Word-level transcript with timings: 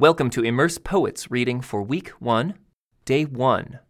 Welcome 0.00 0.30
to 0.30 0.44
Immerse 0.44 0.78
Poets 0.78 1.28
reading 1.28 1.60
for 1.60 1.82
week 1.82 2.10
1, 2.20 2.54
day 3.04 3.24
1. 3.24 3.80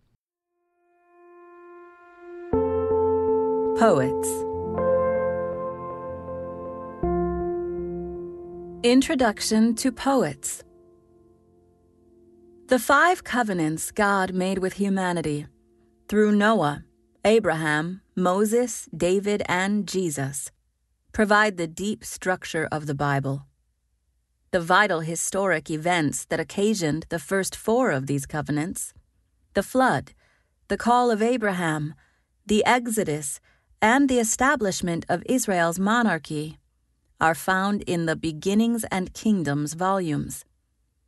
Poets 3.79 4.29
Introduction 8.83 9.75
to 9.75 9.93
Poets 9.93 10.65
The 12.69 12.79
five 12.79 13.23
covenants 13.23 13.91
God 13.91 14.33
made 14.33 14.61
with 14.61 14.73
humanity 14.73 15.47
through 16.09 16.33
Noah, 16.33 16.85
Abraham, 17.23 18.01
Moses, 18.17 18.89
David, 18.97 19.43
and 19.45 19.87
Jesus 19.87 20.51
provide 21.13 21.59
the 21.59 21.67
deep 21.67 22.03
structure 22.03 22.67
of 22.73 22.87
the 22.87 22.95
Bible. 22.95 23.45
The 24.51 24.61
vital 24.61 25.01
historic 25.01 25.71
events 25.71 26.25
that 26.27 26.41
occasioned 26.41 27.05
the 27.11 27.19
first 27.19 27.55
four 27.55 27.91
of 27.91 28.07
these 28.07 28.25
covenants 28.25 28.95
the 29.55 29.63
flood, 29.63 30.13
the 30.69 30.77
call 30.77 31.11
of 31.11 31.21
Abraham, 31.21 31.95
the 32.47 32.65
Exodus, 32.65 33.41
and 33.83 34.09
the 34.09 34.19
establishment 34.19 35.05
of 35.09 35.23
Israel's 35.27 35.79
monarchy 35.79 36.59
are 37.21 37.35
found 37.35 37.83
in 37.83 38.07
the 38.07 38.17
Beginnings 38.17 38.85
and 38.91 39.13
Kingdoms 39.13 39.75
volumes. 39.75 40.45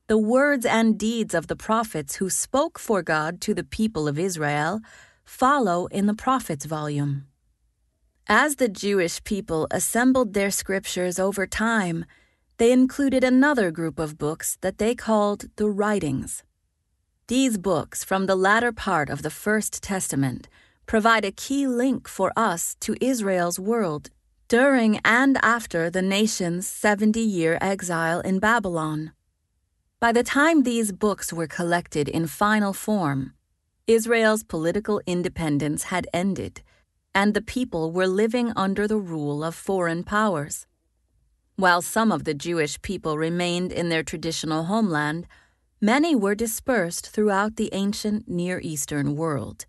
The 0.08 0.18
words 0.18 0.66
and 0.66 0.98
deeds 0.98 1.34
of 1.34 1.46
the 1.46 1.56
prophets 1.56 2.16
who 2.16 2.28
spoke 2.28 2.78
for 2.78 3.02
God 3.02 3.40
to 3.42 3.54
the 3.54 3.64
people 3.64 4.08
of 4.08 4.18
Israel 4.18 4.80
follow 5.24 5.86
in 5.86 6.06
the 6.06 6.14
Prophets 6.14 6.64
volume. 6.64 7.26
As 8.26 8.56
the 8.56 8.68
Jewish 8.68 9.22
people 9.24 9.66
assembled 9.70 10.34
their 10.34 10.50
scriptures 10.50 11.18
over 11.18 11.46
time, 11.46 12.04
they 12.60 12.72
included 12.72 13.24
another 13.24 13.70
group 13.70 13.98
of 13.98 14.18
books 14.18 14.58
that 14.60 14.76
they 14.76 14.94
called 14.94 15.46
the 15.56 15.70
Writings. 15.70 16.42
These 17.26 17.56
books 17.56 18.04
from 18.04 18.26
the 18.26 18.36
latter 18.36 18.70
part 18.70 19.08
of 19.08 19.22
the 19.22 19.30
First 19.30 19.82
Testament 19.82 20.46
provide 20.84 21.24
a 21.24 21.32
key 21.32 21.66
link 21.66 22.06
for 22.06 22.30
us 22.36 22.76
to 22.80 22.94
Israel's 23.00 23.58
world 23.58 24.10
during 24.46 25.00
and 25.06 25.38
after 25.42 25.88
the 25.88 26.02
nation's 26.02 26.66
70 26.66 27.18
year 27.18 27.56
exile 27.62 28.20
in 28.20 28.38
Babylon. 28.40 29.12
By 29.98 30.12
the 30.12 30.22
time 30.22 30.62
these 30.62 30.92
books 30.92 31.32
were 31.32 31.46
collected 31.46 32.10
in 32.10 32.26
final 32.26 32.74
form, 32.74 33.32
Israel's 33.86 34.44
political 34.44 35.00
independence 35.06 35.84
had 35.84 36.06
ended 36.12 36.60
and 37.14 37.32
the 37.32 37.48
people 37.56 37.90
were 37.90 38.06
living 38.06 38.52
under 38.54 38.86
the 38.86 38.98
rule 39.14 39.42
of 39.42 39.54
foreign 39.54 40.04
powers. 40.04 40.66
While 41.60 41.82
some 41.82 42.10
of 42.10 42.24
the 42.24 42.32
Jewish 42.32 42.80
people 42.80 43.18
remained 43.18 43.70
in 43.70 43.90
their 43.90 44.02
traditional 44.02 44.64
homeland, 44.64 45.26
many 45.78 46.16
were 46.16 46.34
dispersed 46.34 47.10
throughout 47.10 47.56
the 47.56 47.68
ancient 47.74 48.26
Near 48.26 48.60
Eastern 48.60 49.14
world. 49.14 49.66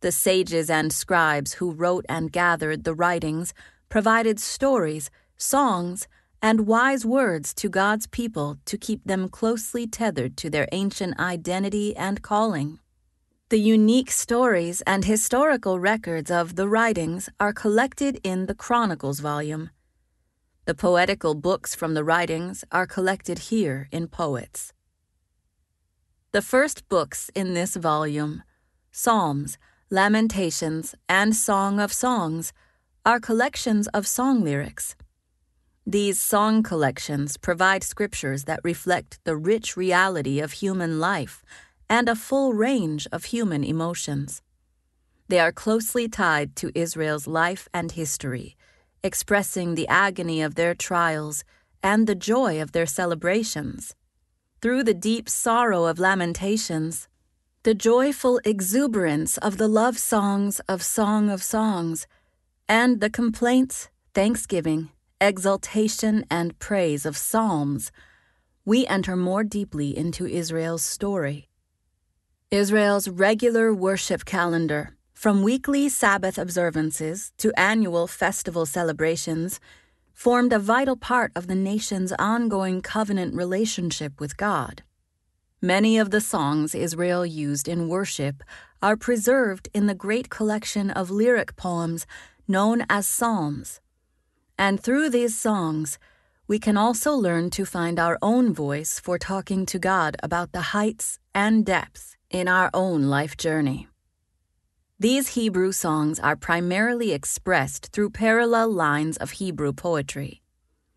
The 0.00 0.10
sages 0.10 0.68
and 0.68 0.92
scribes 0.92 1.52
who 1.52 1.70
wrote 1.70 2.04
and 2.08 2.32
gathered 2.32 2.82
the 2.82 2.92
writings 2.92 3.54
provided 3.88 4.40
stories, 4.40 5.12
songs, 5.36 6.08
and 6.42 6.66
wise 6.66 7.06
words 7.06 7.54
to 7.54 7.68
God's 7.68 8.08
people 8.08 8.58
to 8.64 8.76
keep 8.76 9.04
them 9.04 9.28
closely 9.28 9.86
tethered 9.86 10.36
to 10.38 10.50
their 10.50 10.66
ancient 10.72 11.20
identity 11.20 11.94
and 11.94 12.20
calling. 12.20 12.80
The 13.50 13.60
unique 13.60 14.10
stories 14.10 14.80
and 14.88 15.04
historical 15.04 15.78
records 15.78 16.32
of 16.32 16.56
the 16.56 16.68
writings 16.68 17.28
are 17.38 17.52
collected 17.52 18.18
in 18.24 18.46
the 18.46 18.56
Chronicles 18.56 19.20
volume. 19.20 19.70
The 20.70 20.76
poetical 20.76 21.34
books 21.34 21.74
from 21.74 21.94
the 21.94 22.04
writings 22.04 22.62
are 22.70 22.86
collected 22.86 23.50
here 23.50 23.88
in 23.90 24.06
Poets. 24.06 24.72
The 26.30 26.42
first 26.42 26.88
books 26.88 27.28
in 27.34 27.54
this 27.54 27.74
volume, 27.74 28.44
Psalms, 28.92 29.58
Lamentations, 29.90 30.94
and 31.08 31.34
Song 31.34 31.80
of 31.80 31.92
Songs, 31.92 32.52
are 33.04 33.18
collections 33.18 33.88
of 33.88 34.06
song 34.06 34.44
lyrics. 34.44 34.94
These 35.84 36.20
song 36.20 36.62
collections 36.62 37.36
provide 37.36 37.82
scriptures 37.82 38.44
that 38.44 38.60
reflect 38.62 39.18
the 39.24 39.36
rich 39.36 39.76
reality 39.76 40.38
of 40.38 40.52
human 40.52 41.00
life 41.00 41.42
and 41.88 42.08
a 42.08 42.14
full 42.14 42.52
range 42.52 43.08
of 43.10 43.24
human 43.24 43.64
emotions. 43.64 44.40
They 45.26 45.40
are 45.40 45.50
closely 45.50 46.06
tied 46.06 46.54
to 46.54 46.70
Israel's 46.76 47.26
life 47.26 47.66
and 47.74 47.90
history, 47.90 48.56
expressing 49.02 49.74
the 49.74 49.88
agony 49.88 50.42
of 50.42 50.54
their 50.54 50.74
trials 50.74 51.44
and 51.82 52.06
the 52.06 52.14
joy 52.14 52.60
of 52.60 52.72
their 52.72 52.86
celebrations. 52.86 53.94
Through 54.60 54.84
the 54.84 54.94
deep 54.94 55.28
sorrow 55.28 55.84
of 55.86 55.98
lamentations, 55.98 57.08
the 57.62 57.74
joyful 57.74 58.40
exuberance 58.44 59.38
of 59.38 59.56
the 59.56 59.68
love 59.68 59.98
songs 59.98 60.60
of 60.60 60.82
Song 60.82 61.30
of 61.30 61.42
Songs, 61.42 62.06
and 62.68 63.00
the 63.00 63.10
complaints, 63.10 63.88
thanksgiving, 64.14 64.90
exultation, 65.20 66.24
and 66.30 66.58
praise 66.58 67.04
of 67.04 67.16
Psalms, 67.16 67.90
we 68.64 68.86
enter 68.86 69.16
more 69.16 69.44
deeply 69.44 69.96
into 69.96 70.26
Israel's 70.26 70.82
story. 70.82 71.48
Israel's 72.50 73.08
regular 73.08 73.74
worship 73.74 74.24
calendar, 74.24 74.96
from 75.20 75.42
weekly 75.42 75.86
Sabbath 75.86 76.38
observances 76.38 77.30
to 77.36 77.52
annual 77.54 78.06
festival 78.06 78.64
celebrations, 78.64 79.60
formed 80.14 80.50
a 80.50 80.58
vital 80.58 80.96
part 80.96 81.30
of 81.36 81.46
the 81.46 81.54
nation's 81.54 82.10
ongoing 82.18 82.80
covenant 82.80 83.34
relationship 83.34 84.18
with 84.18 84.38
God. 84.38 84.82
Many 85.60 85.98
of 85.98 86.10
the 86.10 86.22
songs 86.22 86.74
Israel 86.74 87.26
used 87.26 87.68
in 87.68 87.86
worship 87.86 88.42
are 88.80 88.96
preserved 88.96 89.68
in 89.74 89.88
the 89.88 89.94
great 89.94 90.30
collection 90.30 90.90
of 90.90 91.10
lyric 91.10 91.54
poems 91.54 92.06
known 92.48 92.86
as 92.88 93.06
Psalms. 93.06 93.78
And 94.56 94.82
through 94.82 95.10
these 95.10 95.36
songs, 95.36 95.98
we 96.48 96.58
can 96.58 96.78
also 96.78 97.12
learn 97.12 97.50
to 97.50 97.66
find 97.66 98.00
our 98.00 98.16
own 98.22 98.54
voice 98.54 98.98
for 98.98 99.18
talking 99.18 99.66
to 99.66 99.78
God 99.78 100.16
about 100.22 100.52
the 100.52 100.72
heights 100.72 101.18
and 101.34 101.66
depths 101.66 102.16
in 102.30 102.48
our 102.48 102.70
own 102.72 103.02
life 103.02 103.36
journey. 103.36 103.89
These 105.00 105.28
Hebrew 105.28 105.72
songs 105.72 106.20
are 106.20 106.36
primarily 106.36 107.12
expressed 107.12 107.90
through 107.90 108.10
parallel 108.10 108.70
lines 108.70 109.16
of 109.16 109.30
Hebrew 109.30 109.72
poetry. 109.72 110.42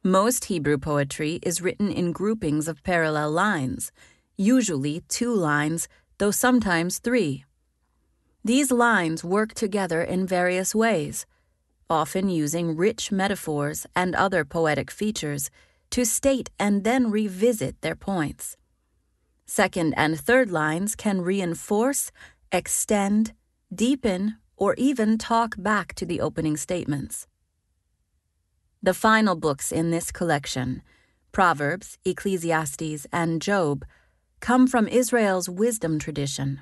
Most 0.04 0.44
Hebrew 0.44 0.78
poetry 0.78 1.40
is 1.42 1.62
written 1.62 1.90
in 1.90 2.12
groupings 2.12 2.68
of 2.68 2.84
parallel 2.84 3.32
lines, 3.32 3.94
usually 4.36 5.04
two 5.08 5.34
lines, 5.34 5.88
though 6.18 6.32
sometimes 6.32 7.00
three. 7.00 7.46
These 8.44 8.72
lines 8.72 9.24
work 9.24 9.54
together 9.54 10.04
in 10.04 10.28
various 10.28 10.76
ways, 10.76 11.26
often 11.90 12.28
using 12.28 12.76
rich 12.76 13.10
metaphors 13.10 13.88
and 13.96 14.16
other 14.16 14.44
poetic 14.44 14.92
features 14.92 15.50
to 15.92 16.04
state 16.04 16.50
and 16.60 16.84
then 16.84 17.10
revisit 17.10 17.80
their 17.80 17.96
points. 17.96 18.58
Second 19.46 19.94
and 19.96 20.20
third 20.20 20.52
lines 20.52 20.94
can 20.94 21.22
reinforce, 21.22 22.12
extend, 22.52 23.32
deepen, 23.76 24.38
or 24.56 24.74
even 24.76 25.18
talk 25.18 25.56
back 25.58 25.94
to 25.96 26.06
the 26.06 26.22
opening 26.22 26.58
statements. 26.58 27.28
The 28.82 28.94
final 28.94 29.36
books 29.36 29.72
in 29.72 29.92
this 29.92 30.12
collection, 30.12 30.82
Proverbs, 31.32 31.98
Ecclesiastes, 32.06 33.08
and 33.12 33.42
Job, 33.42 33.86
come 34.40 34.68
from 34.68 34.88
Israel's 34.88 35.50
wisdom 35.50 36.00
tradition. 36.00 36.62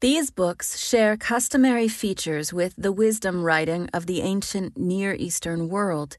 These 0.00 0.30
books 0.30 0.78
share 0.78 1.16
customary 1.16 1.88
features 1.88 2.52
with 2.52 2.74
the 2.76 2.92
wisdom 2.92 3.42
writing 3.42 3.88
of 3.92 4.06
the 4.06 4.20
ancient 4.20 4.76
Near 4.76 5.14
Eastern 5.14 5.68
world 5.68 6.16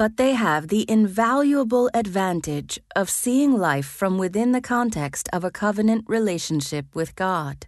but 0.00 0.16
they 0.16 0.32
have 0.32 0.68
the 0.68 0.90
invaluable 0.90 1.90
advantage 1.92 2.80
of 2.96 3.10
seeing 3.10 3.52
life 3.52 3.84
from 3.84 4.16
within 4.16 4.52
the 4.52 4.60
context 4.62 5.28
of 5.30 5.44
a 5.44 5.50
covenant 5.50 6.02
relationship 6.08 6.86
with 6.94 7.14
God. 7.14 7.66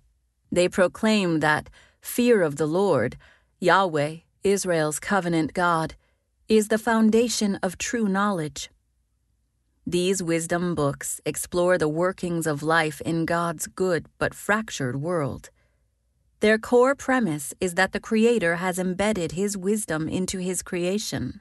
They 0.52 0.68
proclaim 0.68 1.40
that 1.40 1.70
fear 2.00 2.42
of 2.42 2.56
the 2.56 2.66
Lord, 2.66 3.16
Yahweh, 3.58 4.16
Israel's 4.44 5.00
covenant 5.00 5.54
God, 5.54 5.94
is 6.48 6.68
the 6.68 6.78
foundation 6.78 7.58
of 7.62 7.78
true 7.78 8.06
knowledge. 8.06 8.68
These 9.86 10.22
wisdom 10.22 10.74
books 10.74 11.20
explore 11.24 11.78
the 11.78 11.88
workings 11.88 12.46
of 12.46 12.62
life 12.62 13.00
in 13.00 13.24
God's 13.24 13.66
good 13.66 14.06
but 14.18 14.34
fractured 14.34 15.00
world. 15.00 15.50
Their 16.40 16.58
core 16.58 16.94
premise 16.94 17.54
is 17.58 17.74
that 17.74 17.92
the 17.92 18.00
Creator 18.00 18.56
has 18.56 18.78
embedded 18.78 19.32
His 19.32 19.56
wisdom 19.56 20.08
into 20.08 20.38
His 20.38 20.62
creation 20.62 21.40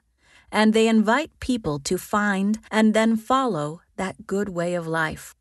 and 0.52 0.74
they 0.74 0.88
invite 0.88 1.32
people 1.40 1.80
to 1.80 1.98
find 1.98 2.60
and 2.70 2.94
then 2.94 3.16
follow 3.16 3.82
that 3.96 4.28
good 4.28 4.50
way 4.50 4.74
of 4.74 4.86
life. 4.86 5.34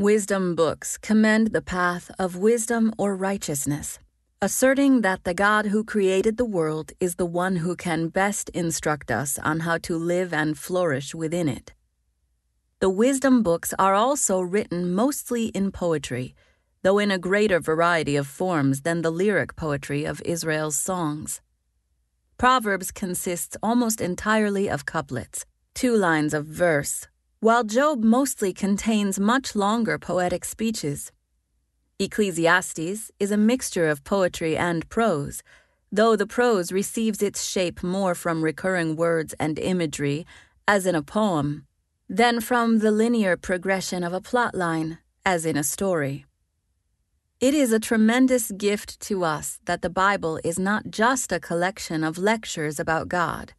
Wisdom 0.00 0.54
books 0.54 0.96
commend 0.96 1.48
the 1.48 1.60
path 1.60 2.10
of 2.18 2.34
wisdom 2.34 2.90
or 2.96 3.14
righteousness, 3.14 3.98
asserting 4.40 5.02
that 5.02 5.24
the 5.24 5.34
God 5.34 5.66
who 5.66 5.84
created 5.84 6.38
the 6.38 6.46
world 6.46 6.92
is 7.00 7.16
the 7.16 7.26
one 7.26 7.56
who 7.56 7.76
can 7.76 8.08
best 8.08 8.48
instruct 8.54 9.10
us 9.10 9.38
on 9.40 9.60
how 9.60 9.76
to 9.76 9.98
live 9.98 10.32
and 10.32 10.56
flourish 10.56 11.14
within 11.14 11.50
it. 11.50 11.74
The 12.78 12.88
wisdom 12.88 13.42
books 13.42 13.74
are 13.78 13.92
also 13.92 14.40
written 14.40 14.94
mostly 14.94 15.48
in 15.48 15.70
poetry, 15.70 16.34
though 16.82 16.98
in 16.98 17.10
a 17.10 17.18
greater 17.18 17.60
variety 17.60 18.16
of 18.16 18.26
forms 18.26 18.80
than 18.80 19.02
the 19.02 19.12
lyric 19.12 19.54
poetry 19.54 20.06
of 20.06 20.22
Israel's 20.24 20.78
songs. 20.78 21.42
Proverbs 22.38 22.90
consists 22.90 23.54
almost 23.62 24.00
entirely 24.00 24.66
of 24.66 24.86
couplets, 24.86 25.44
two 25.74 25.94
lines 25.94 26.32
of 26.32 26.46
verse, 26.46 27.06
while 27.40 27.64
Job 27.64 28.04
mostly 28.04 28.52
contains 28.52 29.18
much 29.18 29.56
longer 29.56 29.98
poetic 29.98 30.44
speeches. 30.44 31.10
Ecclesiastes 31.98 33.10
is 33.18 33.30
a 33.30 33.36
mixture 33.38 33.88
of 33.88 34.04
poetry 34.04 34.58
and 34.58 34.86
prose, 34.90 35.42
though 35.90 36.16
the 36.16 36.26
prose 36.26 36.70
receives 36.70 37.22
its 37.22 37.46
shape 37.46 37.82
more 37.82 38.14
from 38.14 38.44
recurring 38.44 38.94
words 38.94 39.34
and 39.40 39.58
imagery, 39.58 40.26
as 40.68 40.84
in 40.84 40.94
a 40.94 41.02
poem, 41.02 41.66
than 42.10 42.42
from 42.42 42.80
the 42.80 42.90
linear 42.90 43.38
progression 43.38 44.04
of 44.04 44.12
a 44.12 44.20
plot 44.20 44.54
line, 44.54 44.98
as 45.24 45.46
in 45.46 45.56
a 45.56 45.64
story. 45.64 46.26
It 47.40 47.54
is 47.54 47.72
a 47.72 47.80
tremendous 47.80 48.50
gift 48.50 49.00
to 49.08 49.24
us 49.24 49.60
that 49.64 49.80
the 49.80 49.88
Bible 49.88 50.38
is 50.44 50.58
not 50.58 50.90
just 50.90 51.32
a 51.32 51.40
collection 51.40 52.04
of 52.04 52.18
lectures 52.18 52.78
about 52.78 53.08
God. 53.08 53.54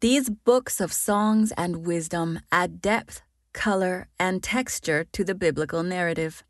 These 0.00 0.30
books 0.30 0.80
of 0.80 0.92
songs 0.92 1.52
and 1.56 1.84
wisdom 1.84 2.38
add 2.52 2.80
depth, 2.80 3.20
color, 3.52 4.06
and 4.16 4.40
texture 4.40 5.04
to 5.10 5.24
the 5.24 5.34
biblical 5.34 5.82
narrative. 5.82 6.44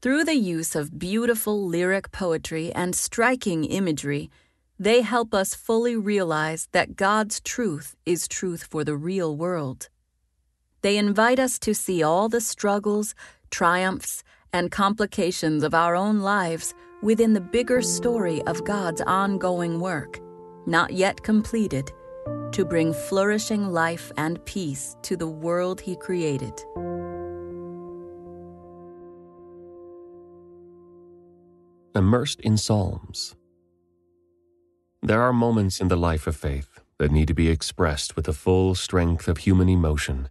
Through 0.00 0.22
the 0.24 0.36
use 0.36 0.76
of 0.76 0.96
beautiful 0.96 1.66
lyric 1.66 2.12
poetry 2.12 2.72
and 2.72 2.94
striking 2.94 3.64
imagery, 3.64 4.30
they 4.78 5.02
help 5.02 5.34
us 5.34 5.56
fully 5.56 5.96
realize 5.96 6.68
that 6.70 6.94
God's 6.94 7.40
truth 7.40 7.96
is 8.06 8.28
truth 8.28 8.68
for 8.70 8.84
the 8.84 8.96
real 8.96 9.34
world. 9.36 9.88
They 10.82 10.98
invite 10.98 11.40
us 11.40 11.58
to 11.60 11.74
see 11.74 12.00
all 12.00 12.28
the 12.28 12.40
struggles, 12.40 13.16
triumphs, 13.50 14.22
and 14.52 14.70
complications 14.70 15.64
of 15.64 15.74
our 15.74 15.96
own 15.96 16.20
lives 16.20 16.74
within 17.02 17.32
the 17.32 17.40
bigger 17.40 17.82
story 17.82 18.40
of 18.42 18.64
God's 18.64 19.00
ongoing 19.00 19.80
work, 19.80 20.20
not 20.66 20.92
yet 20.92 21.24
completed, 21.24 21.90
to 22.52 22.64
bring 22.64 22.92
flourishing 22.92 23.72
life 23.72 24.12
and 24.16 24.44
peace 24.44 24.96
to 25.02 25.16
the 25.16 25.26
world 25.26 25.80
He 25.80 25.96
created. 25.96 26.52
Immersed 31.94 32.40
in 32.40 32.56
Psalms. 32.56 33.36
There 35.02 35.20
are 35.20 35.32
moments 35.32 35.80
in 35.80 35.88
the 35.88 35.96
life 35.96 36.26
of 36.26 36.36
faith 36.36 36.80
that 36.98 37.10
need 37.10 37.26
to 37.28 37.34
be 37.34 37.48
expressed 37.48 38.14
with 38.14 38.26
the 38.26 38.32
full 38.32 38.74
strength 38.74 39.28
of 39.28 39.38
human 39.38 39.68
emotion, 39.68 40.28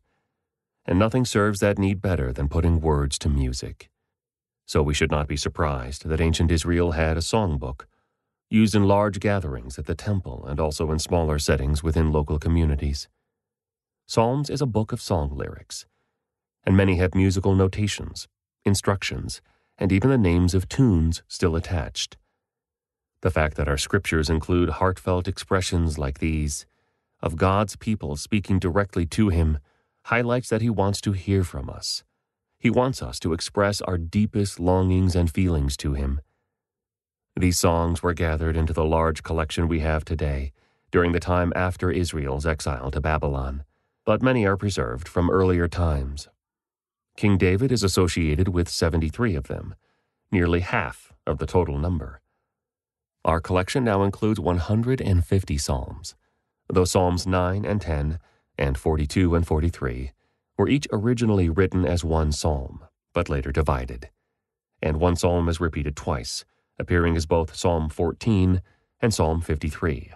and 0.86 0.98
nothing 0.98 1.26
serves 1.26 1.60
that 1.60 1.78
need 1.78 2.02
better 2.02 2.32
than 2.32 2.48
putting 2.48 2.80
words 2.80 3.20
to 3.20 3.30
music. 3.30 3.90
So 4.66 4.82
we 4.82 4.94
should 4.94 5.12
not 5.12 5.28
be 5.28 5.36
surprised 5.36 6.08
that 6.08 6.22
ancient 6.22 6.50
Israel 6.52 6.92
had 6.92 7.18
a 7.18 7.22
songbook, 7.22 7.88
used 8.51 8.75
in 8.75 8.83
large 8.83 9.21
gatherings 9.21 9.80
at 9.80 9.86
the 9.86 9.95
temple 9.95 10.45
and 10.45 10.59
also 10.59 10.92
in 10.92 11.00
smaller 11.00 11.39
settings 11.39 11.81
within 11.81 12.12
local 12.12 12.38
communities. 12.38 13.07
Psalms 14.06 14.50
is 14.50 14.62
a 14.62 14.65
book 14.65 14.92
of 14.92 15.01
song 15.01 15.31
lyrics, 15.33 15.86
and 16.65 16.75
many 16.75 16.98
have 16.98 17.15
musical 17.15 17.56
notations, 17.56 18.27
instructions, 18.65 19.42
and 19.77 19.89
even 19.94 20.09
the 20.09 20.18
names 20.18 20.53
of 20.53 20.68
tunes 20.68 21.24
still 21.30 21.56
attached. 21.56 22.18
The 23.21 23.31
fact 23.31 23.56
that 23.56 23.69
our 23.69 23.77
scriptures 23.77 24.30
include 24.30 24.69
heartfelt 24.69 25.30
expressions 25.30 25.97
like 25.97 26.19
these, 26.19 26.65
of 27.21 27.38
God's 27.38 27.77
people 27.77 28.18
speaking 28.18 28.59
directly 28.59 29.06
to 29.06 29.30
Him, 29.30 29.59
highlights 30.06 30.50
that 30.50 30.62
He 30.62 30.69
wants 30.69 31.00
to 31.01 31.13
hear 31.13 31.45
from 31.45 31.69
us. 31.69 32.04
He 32.59 32.69
wants 32.69 33.01
us 33.01 33.18
to 33.21 33.31
express 33.31 33.80
our 33.81 33.97
deepest 33.97 34.59
longings 34.59 35.15
and 35.15 35.31
feelings 35.31 35.77
to 35.77 35.94
Him. 35.94 36.19
These 37.36 37.57
songs 37.57 38.04
were 38.04 38.13
gathered 38.13 38.57
into 38.57 38.74
the 38.74 38.83
large 38.83 39.24
collection 39.24 39.68
we 39.68 39.80
have 39.80 40.04
today 40.04 40.51
during 40.92 41.13
the 41.13 41.19
time 41.19 41.54
after 41.56 41.89
Israel's 41.89 42.45
exile 42.45 42.92
to 42.92 43.00
Babylon, 43.00 43.63
but 44.06 44.22
many 44.22 44.45
are 44.45 44.57
preserved 44.57 45.07
from 45.07 45.30
earlier 45.30 45.68
times. 45.68 46.28
King 47.16 47.38
David 47.38 47.72
is 47.72 47.83
associated 47.83 48.50
with 48.50 48.68
73 48.68 49.36
of 49.36 49.48
them, 49.48 49.75
nearly 50.31 50.60
half 50.60 51.13
of 51.25 51.38
the 51.38 51.45
total 51.45 51.78
number. 51.78 52.22
Our 53.24 53.39
collection 53.39 53.83
now 53.83 54.04
includes 54.04 54.39
150 54.39 55.57
psalms, 55.57 56.16
though 56.68 56.86
Psalms 56.86 57.28
9 57.28 57.63
and 57.66 57.80
10 57.80 58.19
and 58.57 58.78
42 58.78 59.36
and 59.36 59.48
43 59.48 60.12
were 60.57 60.68
each 60.68 60.88
originally 60.92 61.50
written 61.50 61.86
as 61.86 62.04
one 62.04 62.31
psalm, 62.31 62.83
but 63.13 63.30
later 63.30 63.51
divided. 63.51 64.10
And 64.81 64.98
one 64.98 65.16
psalm 65.16 65.48
is 65.48 65.62
repeated 65.62 65.95
twice, 65.95 66.44
appearing 66.79 67.15
as 67.15 67.25
both 67.25 67.56
Psalm 67.56 67.89
14 67.89 68.62
and 69.01 69.13
Psalm 69.13 69.41
53. 69.41 70.12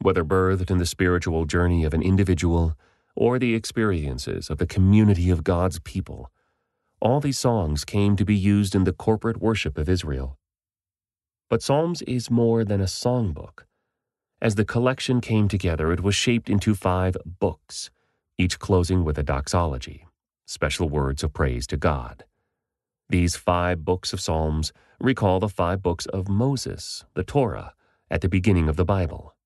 Whether 0.00 0.24
birthed 0.24 0.70
in 0.70 0.78
the 0.78 0.86
spiritual 0.86 1.44
journey 1.44 1.84
of 1.84 1.94
an 1.94 2.02
individual 2.02 2.76
or 3.14 3.38
the 3.38 3.54
experiences 3.54 4.50
of 4.50 4.58
the 4.58 4.66
community 4.66 5.30
of 5.30 5.44
God's 5.44 5.78
people, 5.80 6.30
all 7.00 7.20
these 7.20 7.38
songs 7.38 7.84
came 7.84 8.16
to 8.16 8.24
be 8.24 8.34
used 8.36 8.74
in 8.74 8.84
the 8.84 8.92
corporate 8.92 9.40
worship 9.40 9.78
of 9.78 9.88
Israel. 9.88 10.38
But 11.48 11.62
Psalms 11.62 12.02
is 12.02 12.30
more 12.30 12.64
than 12.64 12.80
a 12.80 12.84
songbook. 12.84 13.64
As 14.40 14.56
the 14.56 14.64
collection 14.64 15.20
came 15.20 15.48
together, 15.48 15.92
it 15.92 16.02
was 16.02 16.14
shaped 16.14 16.50
into 16.50 16.74
five 16.74 17.16
books, 17.24 17.90
each 18.36 18.58
closing 18.58 19.04
with 19.04 19.18
a 19.18 19.22
doxology, 19.22 20.06
special 20.46 20.88
words 20.88 21.22
of 21.22 21.32
praise 21.32 21.66
to 21.68 21.76
God. 21.76 22.24
These 23.08 23.36
five 23.36 23.84
books 23.84 24.12
of 24.12 24.20
Psalms 24.20 24.72
recall 24.98 25.38
the 25.38 25.48
five 25.48 25.80
books 25.80 26.06
of 26.06 26.28
Moses, 26.28 27.04
the 27.14 27.22
Torah, 27.22 27.72
at 28.10 28.20
the 28.20 28.28
beginning 28.28 28.68
of 28.68 28.76
the 28.76 28.84
Bible. 28.84 29.36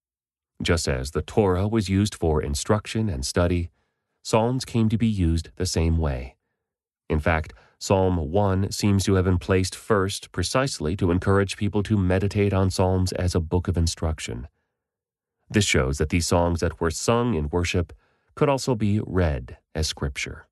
Just 0.63 0.89
as 0.89 1.11
the 1.11 1.21
Torah 1.21 1.69
was 1.69 1.89
used 1.89 2.15
for 2.15 2.43
instruction 2.43 3.11
and 3.11 3.25
study, 3.25 3.71
Psalms 4.23 4.65
came 4.65 4.89
to 4.89 4.97
be 4.97 5.07
used 5.07 5.51
the 5.57 5.67
same 5.67 5.99
way. 5.99 6.37
In 7.11 7.21
fact, 7.21 7.53
Psalm 7.79 8.31
1 8.31 8.71
seems 8.73 9.05
to 9.05 9.15
have 9.15 9.25
been 9.25 9.39
placed 9.39 9.75
first 9.75 10.33
precisely 10.33 10.97
to 10.97 11.11
encourage 11.11 11.57
people 11.57 11.83
to 11.83 11.97
meditate 11.97 12.55
on 12.55 12.71
Psalms 12.71 13.13
as 13.13 13.35
a 13.35 13.41
book 13.41 13.69
of 13.69 13.77
instruction. 13.77 14.49
This 15.51 15.65
shows 15.65 15.99
that 15.99 16.11
these 16.11 16.27
songs 16.27 16.61
that 16.61 16.81
were 16.81 16.91
sung 16.91 17.35
in 17.35 17.49
worship 17.49 17.93
could 18.35 18.49
also 18.49 18.75
be 18.75 19.01
read 19.07 19.59
as 19.75 19.89
scripture. 19.89 20.47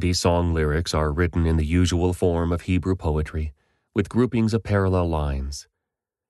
These 0.00 0.18
song 0.18 0.54
lyrics 0.54 0.94
are 0.94 1.12
written 1.12 1.46
in 1.46 1.58
the 1.58 1.66
usual 1.66 2.14
form 2.14 2.52
of 2.52 2.62
Hebrew 2.62 2.96
poetry, 2.96 3.52
with 3.94 4.08
groupings 4.08 4.54
of 4.54 4.62
parallel 4.62 5.10
lines. 5.10 5.68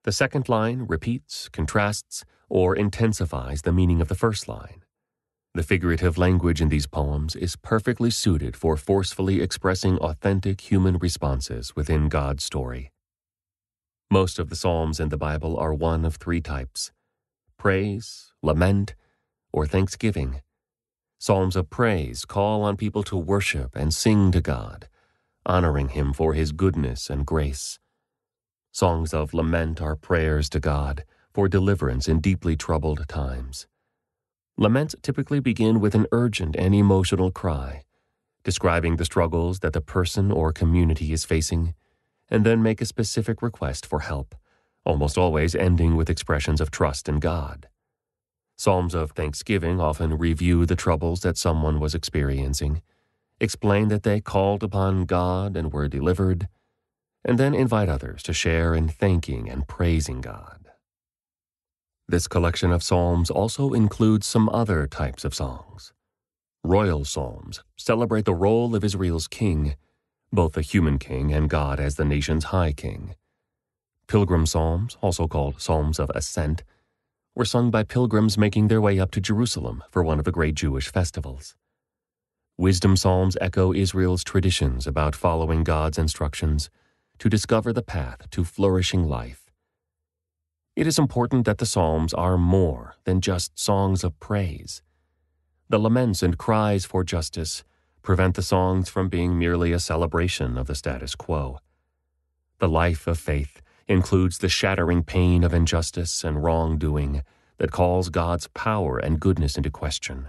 The 0.02 0.10
second 0.10 0.48
line 0.48 0.86
repeats, 0.88 1.48
contrasts, 1.48 2.24
or 2.48 2.74
intensifies 2.74 3.62
the 3.62 3.72
meaning 3.72 4.00
of 4.00 4.08
the 4.08 4.16
first 4.16 4.48
line. 4.48 4.82
The 5.54 5.62
figurative 5.62 6.18
language 6.18 6.60
in 6.60 6.68
these 6.68 6.88
poems 6.88 7.36
is 7.36 7.54
perfectly 7.54 8.10
suited 8.10 8.56
for 8.56 8.76
forcefully 8.76 9.40
expressing 9.40 9.98
authentic 9.98 10.62
human 10.62 10.98
responses 10.98 11.76
within 11.76 12.08
God's 12.08 12.42
story. 12.42 12.90
Most 14.10 14.40
of 14.40 14.50
the 14.50 14.56
Psalms 14.56 14.98
in 14.98 15.10
the 15.10 15.16
Bible 15.16 15.56
are 15.56 15.72
one 15.72 16.04
of 16.04 16.16
three 16.16 16.40
types 16.40 16.90
praise, 17.56 18.32
lament, 18.42 18.96
or 19.52 19.64
thanksgiving. 19.64 20.40
Psalms 21.22 21.54
of 21.54 21.68
praise 21.68 22.24
call 22.24 22.62
on 22.62 22.78
people 22.78 23.02
to 23.02 23.14
worship 23.14 23.76
and 23.76 23.92
sing 23.92 24.32
to 24.32 24.40
God, 24.40 24.88
honoring 25.44 25.90
Him 25.90 26.14
for 26.14 26.32
His 26.32 26.50
goodness 26.50 27.10
and 27.10 27.26
grace. 27.26 27.78
Songs 28.72 29.12
of 29.12 29.34
lament 29.34 29.82
are 29.82 29.96
prayers 29.96 30.48
to 30.48 30.60
God 30.60 31.04
for 31.34 31.46
deliverance 31.46 32.08
in 32.08 32.20
deeply 32.20 32.56
troubled 32.56 33.06
times. 33.06 33.66
Laments 34.56 34.94
typically 35.02 35.40
begin 35.40 35.78
with 35.78 35.94
an 35.94 36.06
urgent 36.10 36.56
and 36.56 36.74
emotional 36.74 37.30
cry, 37.30 37.84
describing 38.42 38.96
the 38.96 39.04
struggles 39.04 39.58
that 39.58 39.74
the 39.74 39.82
person 39.82 40.32
or 40.32 40.54
community 40.54 41.12
is 41.12 41.26
facing, 41.26 41.74
and 42.30 42.46
then 42.46 42.62
make 42.62 42.80
a 42.80 42.86
specific 42.86 43.42
request 43.42 43.84
for 43.84 44.00
help, 44.00 44.34
almost 44.86 45.18
always 45.18 45.54
ending 45.54 45.96
with 45.96 46.08
expressions 46.08 46.62
of 46.62 46.70
trust 46.70 47.10
in 47.10 47.18
God. 47.18 47.68
Psalms 48.60 48.94
of 48.94 49.12
thanksgiving 49.12 49.80
often 49.80 50.18
review 50.18 50.66
the 50.66 50.76
troubles 50.76 51.20
that 51.20 51.38
someone 51.38 51.80
was 51.80 51.94
experiencing, 51.94 52.82
explain 53.40 53.88
that 53.88 54.02
they 54.02 54.20
called 54.20 54.62
upon 54.62 55.06
God 55.06 55.56
and 55.56 55.72
were 55.72 55.88
delivered, 55.88 56.46
and 57.24 57.38
then 57.38 57.54
invite 57.54 57.88
others 57.88 58.22
to 58.24 58.34
share 58.34 58.74
in 58.74 58.86
thanking 58.86 59.48
and 59.48 59.66
praising 59.66 60.20
God. 60.20 60.68
This 62.06 62.28
collection 62.28 62.70
of 62.70 62.82
psalms 62.82 63.30
also 63.30 63.72
includes 63.72 64.26
some 64.26 64.50
other 64.50 64.86
types 64.86 65.24
of 65.24 65.34
songs. 65.34 65.94
Royal 66.62 67.06
psalms 67.06 67.64
celebrate 67.78 68.26
the 68.26 68.34
role 68.34 68.76
of 68.76 68.84
Israel's 68.84 69.26
king, 69.26 69.74
both 70.30 70.52
the 70.52 70.60
human 70.60 70.98
king 70.98 71.32
and 71.32 71.48
God 71.48 71.80
as 71.80 71.94
the 71.94 72.04
nation's 72.04 72.52
high 72.52 72.72
king. 72.72 73.14
Pilgrim 74.06 74.44
psalms, 74.44 74.98
also 75.00 75.26
called 75.26 75.62
psalms 75.62 75.98
of 75.98 76.10
ascent, 76.14 76.62
were 77.34 77.44
sung 77.44 77.70
by 77.70 77.82
pilgrims 77.82 78.36
making 78.36 78.68
their 78.68 78.80
way 78.80 78.98
up 78.98 79.10
to 79.12 79.20
Jerusalem 79.20 79.82
for 79.90 80.02
one 80.02 80.18
of 80.18 80.24
the 80.24 80.32
great 80.32 80.54
Jewish 80.54 80.88
festivals. 80.92 81.54
Wisdom 82.58 82.96
Psalms 82.96 83.36
echo 83.40 83.72
Israel's 83.72 84.24
traditions 84.24 84.86
about 84.86 85.16
following 85.16 85.64
God's 85.64 85.98
instructions 85.98 86.68
to 87.18 87.28
discover 87.28 87.72
the 87.72 87.82
path 87.82 88.28
to 88.30 88.44
flourishing 88.44 89.04
life. 89.04 89.50
It 90.76 90.86
is 90.86 90.98
important 90.98 91.46
that 91.46 91.58
the 91.58 91.66
Psalms 91.66 92.12
are 92.14 92.36
more 92.36 92.94
than 93.04 93.20
just 93.20 93.58
songs 93.58 94.04
of 94.04 94.18
praise. 94.20 94.82
The 95.68 95.78
laments 95.78 96.22
and 96.22 96.36
cries 96.36 96.84
for 96.84 97.04
justice 97.04 97.64
prevent 98.02 98.34
the 98.34 98.42
songs 98.42 98.88
from 98.88 99.08
being 99.08 99.38
merely 99.38 99.72
a 99.72 99.78
celebration 99.78 100.58
of 100.58 100.66
the 100.66 100.74
status 100.74 101.14
quo. 101.14 101.60
The 102.58 102.68
life 102.68 103.06
of 103.06 103.18
faith 103.18 103.62
includes 103.90 104.38
the 104.38 104.48
shattering 104.48 105.02
pain 105.02 105.42
of 105.42 105.52
injustice 105.52 106.22
and 106.22 106.44
wrongdoing 106.44 107.24
that 107.58 107.72
calls 107.72 108.08
God's 108.08 108.46
power 108.54 108.98
and 108.98 109.18
goodness 109.18 109.56
into 109.56 109.70
question. 109.70 110.28